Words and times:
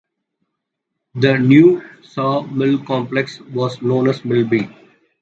The 1.13 1.37
new 1.37 1.83
sawmill 2.01 2.79
complex 2.85 3.39
was 3.39 3.79
known 3.83 4.09
as 4.09 4.25
"Mill 4.25 4.47
B". 4.47 4.67